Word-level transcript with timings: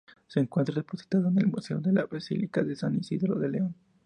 Se 0.25 0.39
encuentra 0.39 0.73
depositada 0.73 1.29
en 1.29 1.37
el 1.37 1.45
museo 1.49 1.77
de 1.79 1.93
la 1.93 2.07
basílica 2.07 2.63
de 2.63 2.75
San 2.75 2.95
Isidoro 2.95 3.35
de 3.37 3.49
León. 3.49 3.75